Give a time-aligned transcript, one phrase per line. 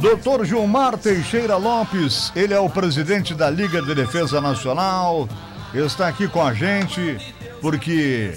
[0.00, 5.28] Doutor Gilmar Teixeira Lopes, ele é o presidente da Liga de Defesa Nacional,
[5.74, 7.18] está aqui com a gente
[7.60, 8.32] porque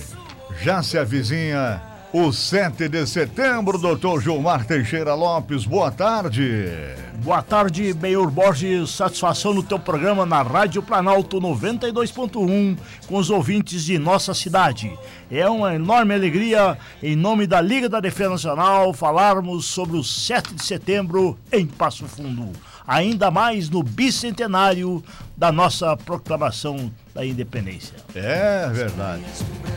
[0.60, 1.80] já se avizinha
[2.14, 5.66] o 7 de setembro, doutor Gilmar Teixeira Lopes.
[5.66, 6.68] Boa tarde.
[7.24, 8.90] Boa tarde, Benhor Borges.
[8.90, 12.78] Satisfação no teu programa na Rádio Planalto 92.1
[13.08, 14.92] com os ouvintes de nossa cidade.
[15.30, 20.54] É uma enorme alegria, em nome da Liga da Defesa Nacional, falarmos sobre o 7
[20.56, 22.52] de setembro em Passo Fundo.
[22.88, 25.04] Ainda mais no bicentenário
[25.38, 27.96] da nossa proclamação da independência.
[28.16, 29.24] É verdade.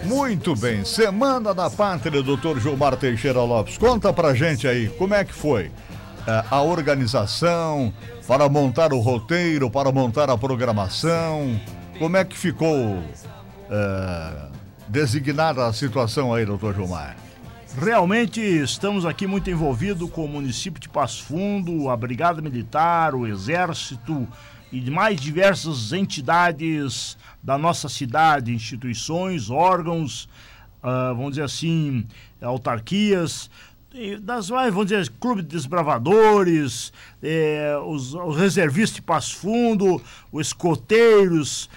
[0.05, 0.85] Muito bem.
[0.85, 3.79] Semana da Pátria, doutor Gilmar Teixeira Lopes.
[3.79, 5.71] Conta pra gente aí, como é que foi?
[6.27, 7.93] É, a organização,
[8.27, 11.61] para montar o roteiro, para montar a programação.
[11.99, 13.03] Como é que ficou
[13.71, 14.49] é,
[14.89, 17.17] designada a situação aí, doutor Gilmar?
[17.77, 23.27] Realmente estamos aqui muito envolvidos com o município de Passo Fundo, a Brigada Militar, o
[23.27, 24.29] Exército
[24.71, 30.29] e mais diversas entidades da nossa cidade, instituições, órgãos,
[30.85, 32.07] uh, vamos dizer assim,
[32.41, 33.51] autarquias,
[34.21, 40.03] das vamos dizer, clube de desbravadores, eh, os, os, reservistas de Passo Fundo,
[40.33, 41.71] os escoteiros,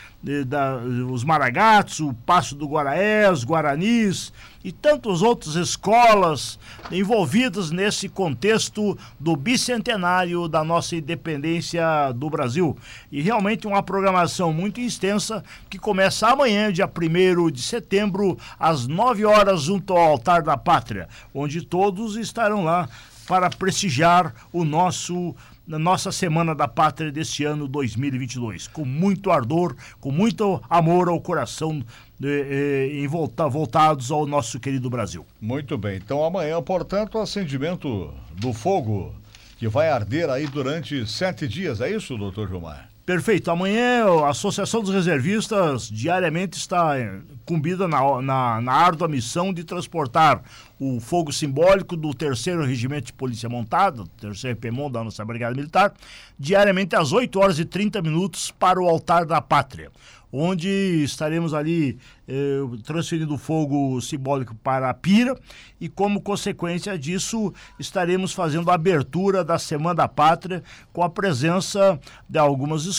[0.45, 6.59] da, os maragatos, o Passo do Guaraé, os Guaranis e tantas outras escolas
[6.92, 12.78] envolvidas nesse contexto do bicentenário da nossa independência do Brasil.
[13.09, 19.23] E realmente uma programação muito extensa que começa amanhã, dia 1 de setembro, às 9
[19.23, 22.89] horas, junto ao Altar da Pátria, onde todos estarão lá
[23.28, 25.36] para prestigiar o nosso
[25.68, 31.20] na nossa Semana da Pátria deste ano 2022, com muito ardor, com muito amor ao
[31.20, 31.84] coração
[32.22, 35.26] e, e volta, voltados ao nosso querido Brasil.
[35.42, 35.98] Muito bem.
[35.98, 39.14] Então amanhã, portanto, o acendimento do fogo
[39.58, 42.90] que vai arder aí durante sete dias, é isso, doutor Gilmar?
[43.08, 43.50] Perfeito.
[43.50, 49.63] Amanhã a Associação dos Reservistas diariamente está eh, cumbida na, na, na árdua missão de
[49.63, 50.44] transportar
[50.78, 55.94] o fogo simbólico do terceiro regimento de polícia montada, terceiro PEMON da nossa Brigada Militar,
[56.38, 59.90] diariamente às 8 horas e 30 minutos para o altar da pátria
[60.31, 60.67] onde
[61.03, 61.97] estaremos ali
[62.28, 65.38] eh, transferindo o fogo simbólico para a Pira
[65.79, 72.00] e, como consequência disso, estaremos fazendo a abertura da Semana da Pátria com a presença
[72.28, 72.97] de algumas escolas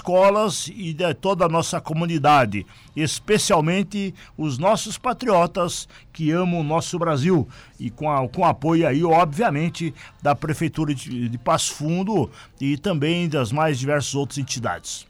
[0.69, 2.67] e de toda a nossa comunidade,
[2.97, 7.49] especialmente os nossos patriotas que amam o nosso Brasil
[7.79, 13.29] e com, a, com apoio aí, obviamente, da Prefeitura de, de Passo Fundo e também
[13.29, 15.07] das mais diversas outras entidades.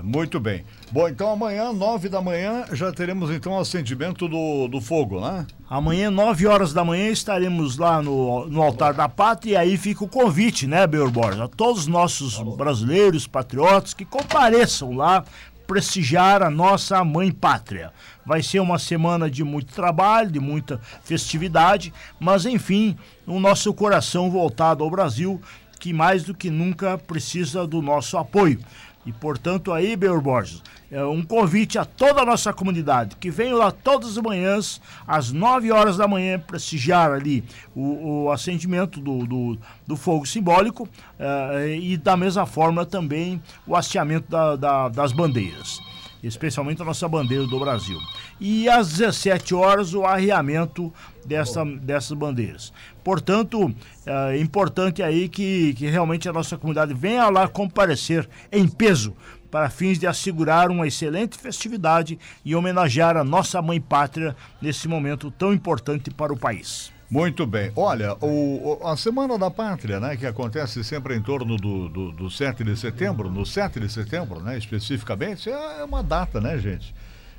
[0.00, 0.64] Muito bem.
[0.90, 5.46] Bom, então amanhã, nove da manhã, já teremos então o acendimento do, do fogo, né?
[5.68, 10.02] Amanhã, nove horas da manhã, estaremos lá no, no altar da pátria e aí fica
[10.04, 11.12] o convite, né, Beor?
[11.42, 15.24] A todos os nossos brasileiros, patriotas, que compareçam lá
[15.66, 17.92] prestigiar a nossa mãe pátria.
[18.24, 24.30] Vai ser uma semana de muito trabalho, de muita festividade, mas enfim, o nosso coração
[24.30, 25.40] voltado ao Brasil,
[25.78, 28.60] que mais do que nunca precisa do nosso apoio.
[29.04, 33.58] E, portanto, aí, Beor Borges, é um convite a toda a nossa comunidade que venham
[33.58, 37.42] lá todas as manhãs, às 9 horas da manhã, prestigiar ali
[37.74, 43.74] o, o acendimento do, do, do fogo simbólico uh, e, da mesma forma, também o
[43.74, 45.80] hasteamento da, da, das bandeiras
[46.22, 47.98] especialmente a nossa bandeira do Brasil.
[48.40, 50.92] E às 17 horas o arriamento
[51.26, 52.72] dessa, dessas bandeiras.
[53.02, 53.74] Portanto,
[54.06, 59.14] é importante aí que, que realmente a nossa comunidade venha lá comparecer em peso
[59.50, 65.30] para fins de assegurar uma excelente festividade e homenagear a nossa mãe pátria nesse momento
[65.30, 66.91] tão importante para o país.
[67.12, 67.70] Muito bem.
[67.76, 72.30] Olha, o, a Semana da Pátria, né, que acontece sempre em torno do, do, do
[72.30, 76.94] 7 de setembro, no 7 de setembro, né, especificamente, é uma data, né, gente?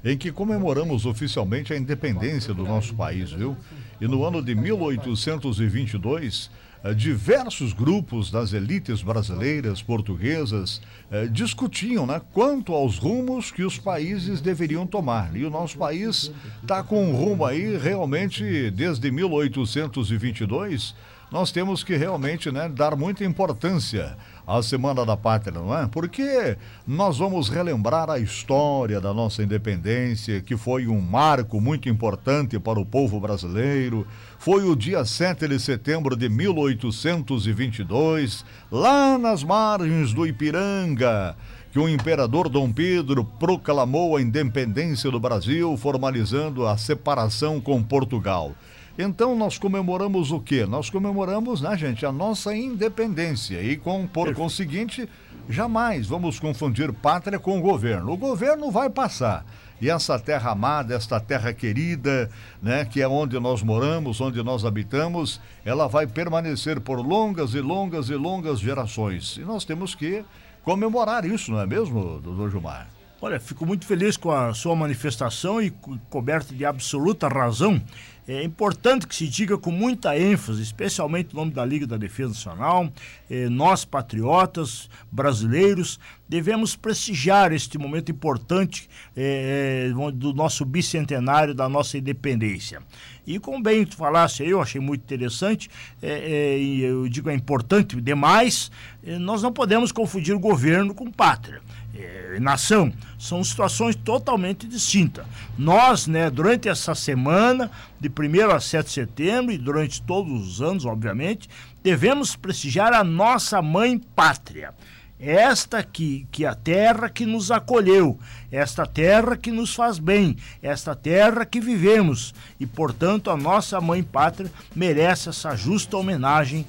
[0.06, 3.58] Em que comemoramos oficialmente a independência do nosso país, viu?
[4.00, 12.20] E no ano de 1822 eh, diversos grupos das elites brasileiras, portuguesas, eh, discutiam né,
[12.34, 15.34] quanto aos rumos que os países deveriam tomar.
[15.36, 16.32] E o nosso país
[16.62, 20.94] está com um rumo aí realmente desde 1822.
[21.32, 25.88] Nós temos que realmente né, dar muita importância à Semana da Pátria, não é?
[25.88, 32.60] Porque nós vamos relembrar a história da nossa independência, que foi um marco muito importante
[32.60, 34.06] para o povo brasileiro
[34.44, 41.38] foi o dia 7 de setembro de 1822, lá nas margens do Ipiranga,
[41.72, 48.52] que o imperador Dom Pedro proclamou a independência do Brasil, formalizando a separação com Portugal.
[48.98, 50.66] Então nós comemoramos o quê?
[50.68, 55.10] Nós comemoramos, né, gente, a nossa independência e com por conseguinte,
[55.50, 58.12] jamais vamos confundir pátria com governo.
[58.12, 59.44] O governo vai passar.
[59.82, 62.30] E essa terra amada, esta terra querida,
[62.62, 67.60] né, que é onde nós moramos, onde nós habitamos, ela vai permanecer por longas e
[67.62, 69.38] longas e longas gerações.
[69.38, 70.24] E nós temos que
[70.64, 72.88] comemorar isso, não é mesmo, doutor Gilmar?
[73.22, 75.70] Olha, fico muito feliz com a sua manifestação e
[76.10, 77.82] coberta de absoluta razão.
[78.26, 82.30] É importante que se diga com muita ênfase, especialmente o nome da Liga da Defesa
[82.30, 82.90] Nacional,
[83.30, 86.00] eh, nós patriotas brasileiros
[86.30, 92.82] devemos prestigiar este momento importante eh do nosso bicentenário da nossa independência.
[93.28, 95.70] E como bem tu falasse aí, eu achei muito interessante,
[96.02, 98.72] e eu digo é importante demais,
[99.20, 101.62] nós não podemos confundir o governo com pátria
[101.96, 102.92] é, nação.
[103.18, 105.26] São situações totalmente distintas.
[105.58, 107.70] Nós, né, durante essa semana,
[108.00, 111.50] de 1 a 7 de setembro, e durante todos os anos, obviamente,
[111.84, 114.74] devemos prestigiar a nossa mãe pátria.
[115.20, 118.20] Esta que, que a terra que nos acolheu,
[118.52, 122.34] esta terra que nos faz bem, esta terra que vivemos.
[122.60, 126.66] E, portanto, a nossa mãe pátria merece essa justa homenagem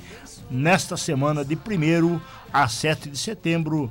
[0.49, 2.21] nesta semana de 1
[2.53, 3.91] a 7 de setembro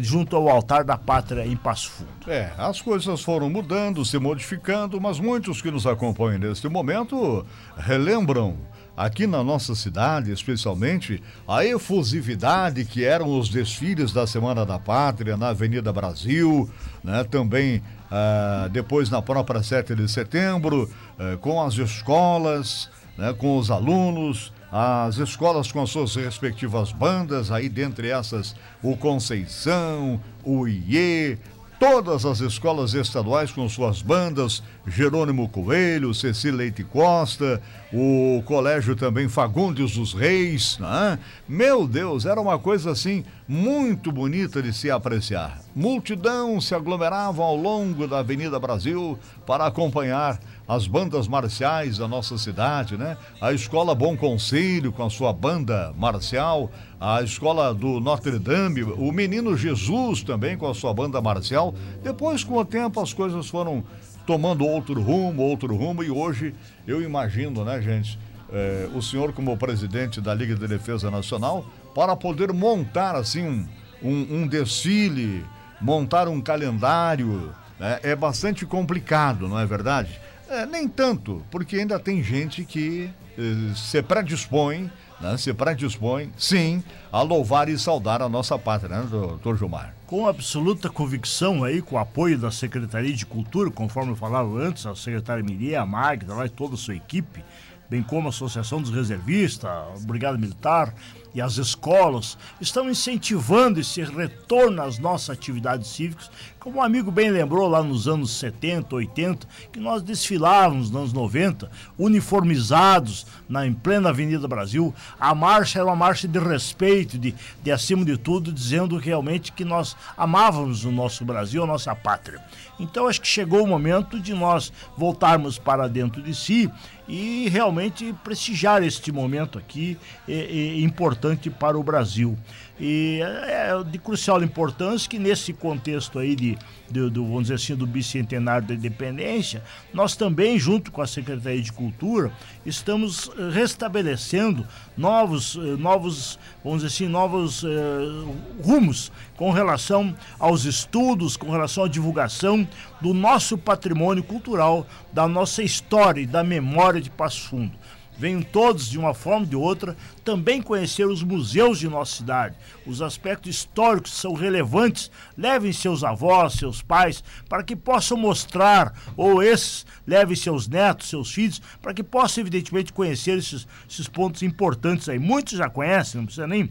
[0.00, 2.30] junto ao altar da pátria em Passo Fundo.
[2.30, 7.44] É, as coisas foram mudando, se modificando, mas muitos que nos acompanham neste momento
[7.76, 8.56] relembram
[8.96, 15.36] aqui na nossa cidade, especialmente, a efusividade que eram os desfiles da Semana da Pátria
[15.36, 16.70] na Avenida Brasil,
[17.02, 17.24] né?
[17.24, 20.88] também ah, depois na própria 7 de setembro,
[21.18, 22.88] eh, com as escolas,
[23.18, 23.32] né?
[23.32, 30.20] com os alunos, as escolas com as suas respectivas bandas, aí dentre essas o Conceição,
[30.42, 31.38] o IE,
[31.78, 37.62] todas as escolas estaduais com suas bandas, Jerônimo Coelho, Cecília Leite Costa,
[37.92, 41.20] o colégio também Fagundes dos Reis, né?
[41.48, 45.60] Meu Deus, era uma coisa assim muito bonita de se apreciar.
[45.74, 52.38] Multidão se aglomerava ao longo da Avenida Brasil para acompanhar as bandas marciais da nossa
[52.38, 53.18] cidade, né?
[53.40, 59.12] A Escola Bom Conselho com a sua banda marcial, a Escola do Notre Dame, o
[59.12, 61.74] Menino Jesus também com a sua banda marcial.
[62.02, 63.84] Depois, com o tempo, as coisas foram
[64.26, 66.54] tomando outro rumo, outro rumo, e hoje
[66.86, 68.18] eu imagino, né, gente,
[68.50, 73.66] eh, o senhor como presidente da Liga de Defesa Nacional, para poder montar assim
[74.02, 75.44] um, um, desfile,
[75.80, 80.20] montar um calendário, né, é bastante complicado, não é verdade?
[80.48, 86.82] É, nem tanto, porque ainda tem gente que eh, se predispõe, né, se predispõe, sim,
[87.10, 89.94] a louvar e saudar a nossa pátria, né, doutor Gilmar?
[90.06, 94.84] Com absoluta convicção aí, com o apoio da Secretaria de Cultura, conforme eu falava antes,
[94.84, 97.42] a secretária Miriam, a Magda lá e toda a sua equipe,
[97.88, 100.94] bem como a Associação dos Reservistas, a Brigada Militar
[101.34, 106.30] e as escolas, estão incentivando esse retorno às nossas atividades cívicas
[106.64, 111.12] como um amigo bem lembrou lá nos anos 70, 80, que nós desfilávamos nos anos
[111.12, 114.94] 90, uniformizados na em plena Avenida Brasil.
[115.20, 119.62] A marcha era uma marcha de respeito, de, de acima de tudo, dizendo realmente que
[119.62, 122.40] nós amávamos o nosso Brasil, a nossa pátria.
[122.80, 126.70] Então acho que chegou o momento de nós voltarmos para dentro de si
[127.06, 132.38] e realmente prestigiar este momento aqui é, é importante para o Brasil.
[132.78, 136.58] E é, é de crucial importância que nesse contexto aí de,
[136.90, 139.62] de, do, vamos dizer assim, do bicentenário da independência,
[139.92, 142.32] nós também, junto com a Secretaria de Cultura,
[142.66, 144.66] estamos eh, restabelecendo
[144.96, 151.84] novos, eh, novos vamos dizer assim, novos uh, rumos com relação aos estudos, com relação
[151.84, 152.66] à divulgação
[153.00, 157.72] do nosso patrimônio cultural, da nossa história e da memória de Passo Fundo
[158.16, 162.56] venham todos, de uma forma ou de outra, também conhecer os museus de nossa cidade.
[162.86, 165.10] Os aspectos históricos são relevantes.
[165.36, 171.32] Levem seus avós, seus pais, para que possam mostrar, ou esses levem seus netos, seus
[171.32, 175.18] filhos, para que possam, evidentemente, conhecer esses, esses pontos importantes aí.
[175.18, 176.70] Muitos já conhecem, não precisa nem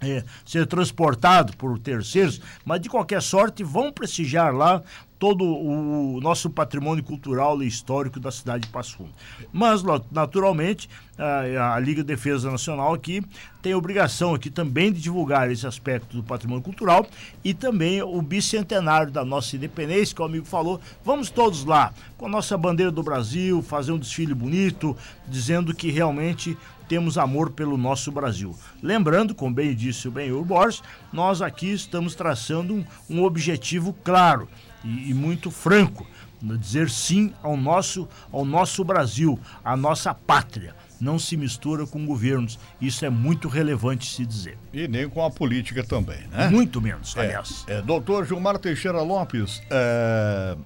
[0.00, 4.82] é, ser transportado por terceiros, mas de qualquer sorte vão prestigiar lá
[5.18, 9.12] todo o nosso patrimônio cultural e histórico da cidade de Passo Fundo.
[9.52, 9.82] Mas,
[10.12, 13.22] naturalmente, a, a, Liga de Defesa Nacional aqui
[13.60, 17.06] tem a obrigação aqui também de divulgar esse aspecto do patrimônio cultural
[17.42, 20.80] e também o bicentenário da nossa independência, que o amigo falou.
[21.04, 24.96] Vamos todos lá, com a nossa bandeira do Brasil, fazer um desfile bonito,
[25.26, 26.56] dizendo que realmente
[26.88, 28.56] temos amor pelo nosso Brasil.
[28.82, 30.82] Lembrando, como bem disse o Benhur Borges,
[31.12, 34.48] nós aqui estamos traçando um, um objetivo claro
[34.84, 36.06] e, e muito franco
[36.40, 40.74] dizer sim ao nosso, ao nosso Brasil, à nossa pátria.
[41.00, 42.58] Não se mistura com governos.
[42.80, 44.58] Isso é muito relevante se dizer.
[44.72, 46.48] E nem com a política também, né?
[46.48, 47.64] Muito menos, é, aliás.
[47.68, 50.56] É, doutor Gilmar Teixeira Lopes, é,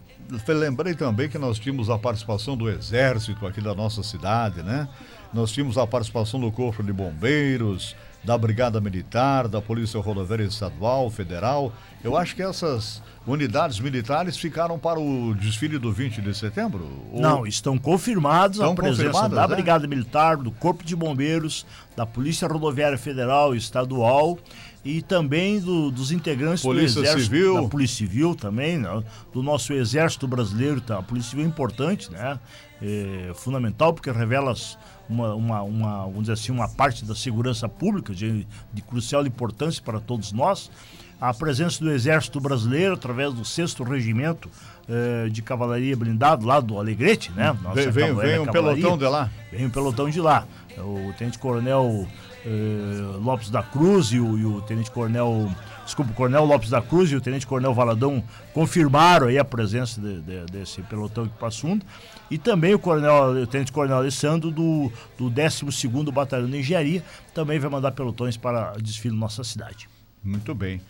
[0.49, 4.89] lembrei também que nós tínhamos a participação do Exército aqui da nossa cidade, né?
[5.35, 11.11] Nós tínhamos a participação do Corpo de Bombeiros, da Brigada Militar, da Polícia Rodoviária Estadual,
[11.11, 11.73] Federal.
[12.05, 16.89] Eu acho que essas unidades militares ficaram para o desfile do 20 de setembro?
[17.13, 17.21] Ou...
[17.21, 19.55] Não, estão confirmados estão a presença da né?
[19.55, 24.39] Brigada Militar, do Corpo de Bombeiros, da Polícia Rodoviária Federal e Estadual
[24.85, 27.63] e também do, dos integrantes Polícia do Exército, Civil.
[27.63, 29.03] da Polícia Civil também, né?
[29.33, 30.99] do nosso Exército Brasileiro, tá?
[30.99, 32.39] a Polícia Civil é importante, né?
[32.85, 34.53] É fundamental porque revela
[35.09, 39.81] uma, uma, uma, vamos dizer assim, uma parte da segurança pública de, de crucial importância
[39.85, 40.69] para todos nós.
[41.21, 44.51] A presença do Exército Brasileiro através do 6 Regimento
[44.89, 47.57] eh, de Cavalaria Blindado lá do Alegrete, né?
[47.63, 49.31] Nossa vem, vem, vem um pelotão de lá.
[49.53, 50.45] Vem um pelotão de lá.
[50.77, 52.09] O Tenente Coronel
[52.45, 55.51] eh, Lopes da Cruz e o, e o Tenente Coronel,
[55.85, 58.23] desculpa, o Coronel Lopes da Cruz e o Tenente Coronel Valadão
[58.53, 61.85] confirmaram aí a presença de, de, desse pelotão que fundo
[62.31, 67.59] e também o Coronel, o Tenente Coronel Alessandro do, do 12º Batalhão de Engenharia também
[67.59, 69.89] vai mandar pelotões para desfile nossa cidade.
[70.25, 70.81] Muito bem.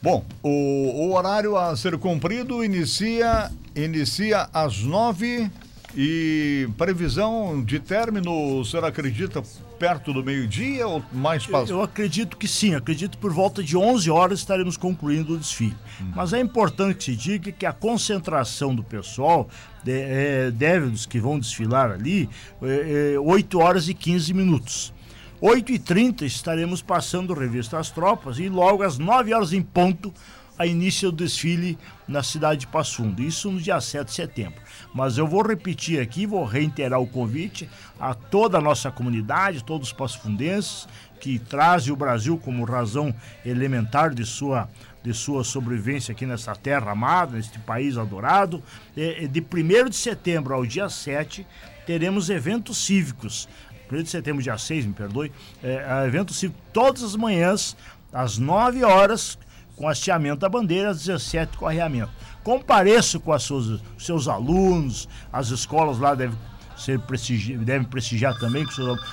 [0.00, 5.50] Bom, o, o horário a ser cumprido inicia, inicia às nove
[5.96, 9.42] e previsão de término, o senhor acredita
[9.84, 11.74] perto do meio-dia ou mais fácil?
[11.74, 15.38] Eu, eu, acredito que sim, acredito que por volta de 11 horas estaremos concluindo o
[15.38, 15.76] desfile.
[16.00, 16.12] Hum.
[16.16, 19.46] Mas é importante que se diga que a concentração do pessoal
[19.82, 22.30] de, é, deve, dos que vão desfilar ali,
[22.62, 24.94] é, é, 8 horas e 15 minutos.
[25.42, 30.14] 8h30 estaremos passando revista às tropas e logo às 9 horas em ponto
[30.58, 34.60] a início do desfile na cidade de Passo Fundo, isso no dia 7 de setembro.
[34.94, 37.68] Mas eu vou repetir aqui, vou reiterar o convite
[37.98, 40.86] a toda a nossa comunidade, todos os passofundenses
[41.20, 44.68] que trazem o Brasil como razão elementar de sua
[45.02, 48.62] de sua sobrevivência aqui nessa terra amada, neste país adorado.
[48.94, 51.46] De 1 de setembro ao dia 7,
[51.86, 53.46] teremos eventos cívicos.
[53.92, 55.30] 1 de setembro, dia 6, me perdoe,
[55.62, 57.76] é, eventos cívicos todas as manhãs,
[58.10, 59.38] às 9 horas,
[59.76, 62.10] com hasteamento da bandeira, às 17 com arreamento.
[62.42, 66.36] Compareço com os seus alunos, as escolas lá devem
[66.76, 68.66] ser prestigi devem prestigiar também,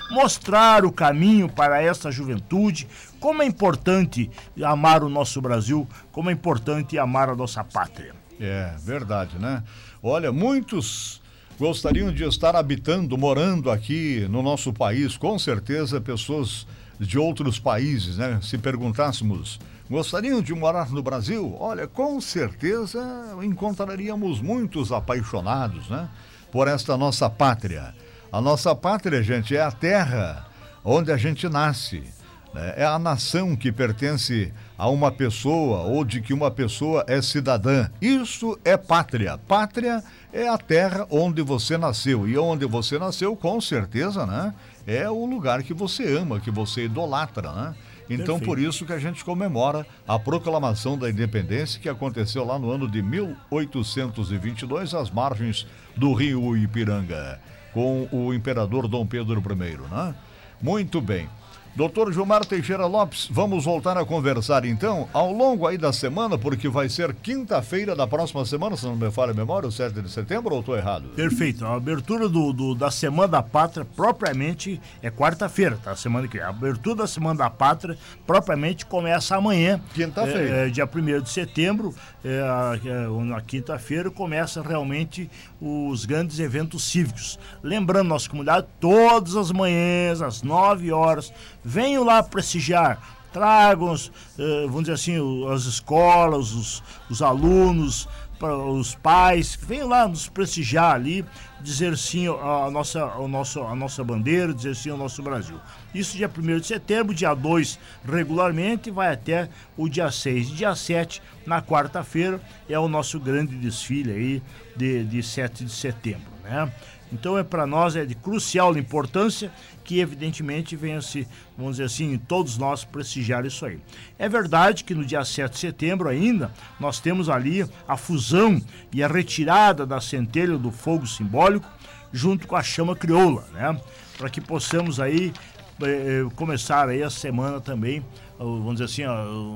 [0.09, 2.87] mostrar o caminho para essa juventude,
[3.19, 4.29] como é importante
[4.63, 8.13] amar o nosso Brasil, como é importante amar a nossa pátria.
[8.39, 9.63] É, verdade, né?
[10.01, 11.21] Olha, muitos
[11.59, 16.65] gostariam de estar habitando, morando aqui no nosso país, com certeza pessoas
[16.99, 18.39] de outros países, né?
[18.41, 19.59] Se perguntássemos
[19.91, 21.53] Gostariam de morar no Brasil?
[21.59, 22.97] Olha, com certeza
[23.43, 26.07] encontraríamos muitos apaixonados, né?
[26.49, 27.93] Por esta nossa pátria.
[28.31, 30.47] A nossa pátria, gente, é a terra
[30.81, 32.05] onde a gente nasce.
[32.53, 32.73] Né?
[32.77, 37.89] É a nação que pertence a uma pessoa ou de que uma pessoa é cidadã.
[38.01, 39.37] Isso é pátria.
[39.39, 42.25] Pátria é a terra onde você nasceu.
[42.25, 44.53] E onde você nasceu, com certeza, né?
[44.87, 47.75] É o lugar que você ama, que você idolatra, né?
[48.09, 48.45] Então, Perfeito.
[48.45, 52.89] por isso que a gente comemora a proclamação da independência que aconteceu lá no ano
[52.89, 55.65] de 1822, às margens
[55.95, 57.39] do rio Ipiranga,
[57.73, 60.15] com o imperador Dom Pedro I, né?
[60.61, 61.27] Muito bem.
[61.73, 66.67] Doutor Gilmar Teixeira Lopes, vamos voltar a conversar então ao longo aí da semana, porque
[66.67, 70.11] vai ser quinta-feira da próxima semana, se não me falha a memória, o 7 de
[70.11, 71.07] setembro, ou estou errado?
[71.15, 71.65] Perfeito.
[71.65, 75.95] A abertura do, do, da Semana da Pátria propriamente é quarta-feira, tá?
[75.95, 77.97] Semana que A abertura da Semana da Pátria
[78.27, 79.79] propriamente começa amanhã.
[79.93, 80.57] Quinta-feira.
[80.57, 82.41] É, é, dia 1 de setembro, é,
[82.85, 87.39] é, na quinta-feira, começa realmente os grandes eventos cívicos.
[87.63, 91.31] Lembrando, nossa comunidade, todas as manhãs, às 9 horas,
[91.63, 92.99] venham lá prestigiar.
[93.31, 95.17] Tragam, eh, vamos dizer assim,
[95.49, 98.07] as escolas, os, os alunos,
[98.41, 101.23] os pais, venham lá nos prestigiar ali,
[101.61, 105.59] dizer sim à nossa, ao nosso, à nossa bandeira, dizer sim ao nosso Brasil.
[105.93, 110.49] Isso dia 1 de setembro, dia 2 regularmente, vai até o dia 6.
[110.49, 114.43] Dia 7, na quarta-feira, é o nosso grande desfile aí
[114.75, 116.71] de, de 7 de setembro, né?
[117.11, 119.51] Então é para nós é de crucial importância
[119.83, 121.27] que evidentemente venha-se,
[121.57, 123.79] vamos dizer assim, todos nós prestigiar isso aí.
[124.17, 128.61] É verdade que no dia 7 de setembro ainda nós temos ali a fusão
[128.93, 131.67] e a retirada da centelha do fogo simbólico
[132.13, 133.79] junto com a chama crioula, né?
[134.17, 135.33] Para que possamos aí
[135.81, 138.05] eh, começar aí a semana também,
[138.37, 139.03] vamos dizer assim,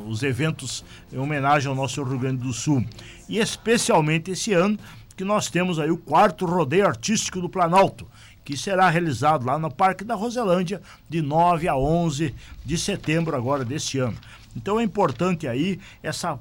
[0.07, 2.83] os eventos em homenagem ao nosso Rio Grande do Sul.
[3.27, 4.77] E especialmente esse ano
[5.15, 8.07] que nós temos aí o quarto rodeio artístico do Planalto,
[8.43, 13.65] que será realizado lá no Parque da Roselândia de 9 a 11 de setembro agora
[13.65, 14.17] deste ano.
[14.55, 16.39] Então é importante aí essa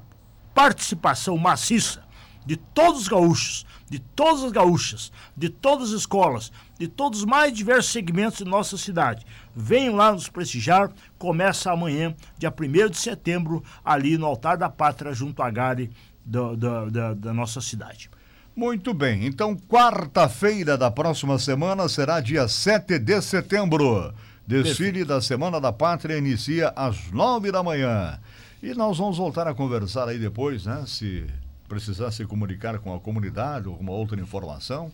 [0.53, 2.05] participação maciça
[2.45, 7.25] de todos os gaúchos, de todas as gaúchas, de todas as escolas, de todos os
[7.25, 9.25] mais diversos segmentos de nossa cidade.
[9.55, 10.91] Venham lá nos prestigiar.
[11.17, 15.89] Começa amanhã, dia 1 de setembro, ali no Altar da Pátria, junto à Gare
[16.23, 18.09] da, da, da, da nossa cidade.
[18.55, 24.13] Muito bem, então quarta-feira da próxima semana será dia 7 de setembro.
[24.47, 25.07] Desfile Perfeito.
[25.07, 28.17] da Semana da Pátria inicia às nove da manhã.
[28.63, 30.85] E nós vamos voltar a conversar aí depois, né?
[30.87, 31.25] Se
[31.67, 34.89] precisar se comunicar com a comunidade ou alguma outra informação,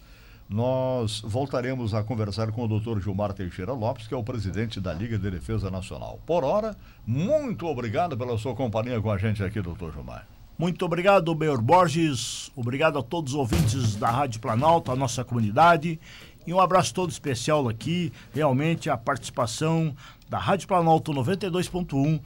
[0.49, 2.99] nós voltaremos a conversar com o Dr.
[2.99, 6.19] Gilmar Teixeira Lopes, que é o presidente da Liga de Defesa Nacional.
[6.25, 6.75] Por hora,
[7.05, 10.25] muito obrigado pela sua companhia com a gente aqui, doutor Gilmar.
[10.61, 12.51] Muito obrigado, Benhor Borges.
[12.55, 15.99] Obrigado a todos os ouvintes da Rádio Planalto, a nossa comunidade.
[16.45, 19.95] E um abraço todo especial aqui, realmente a participação
[20.29, 22.21] da Rádio Planalto 92.1,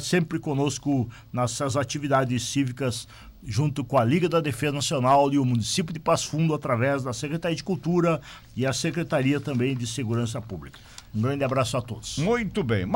[0.00, 3.08] sempre conosco nessas atividades cívicas
[3.46, 7.12] junto com a Liga da Defesa Nacional e o município de Passo Fundo, através da
[7.12, 8.20] Secretaria de Cultura
[8.56, 10.78] e a Secretaria também de Segurança Pública.
[11.14, 12.18] Um grande abraço a todos.
[12.18, 12.86] Muito bem.